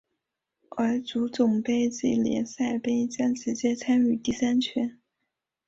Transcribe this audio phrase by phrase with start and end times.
[0.71, 4.97] 而足总杯及联赛杯将直接参与第三圈。